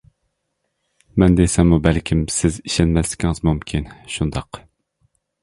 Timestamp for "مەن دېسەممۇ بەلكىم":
1.17-2.23